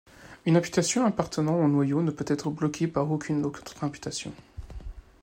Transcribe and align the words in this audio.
Une 0.47 0.57
imputation 0.57 1.05
appartenant 1.05 1.63
au 1.63 1.67
noyau 1.67 2.01
ne 2.01 2.09
peut 2.09 2.25
être 2.27 2.49
bloquée 2.49 2.87
par 2.87 3.11
aucune 3.11 3.45
autre 3.45 3.83
imputation. 3.83 4.33